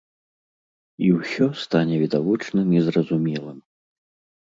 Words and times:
І 1.09 1.11
ўсё 1.17 1.47
стане 1.65 2.01
відавочным 2.07 2.67
і 2.79 2.85
зразумелым. 2.91 3.57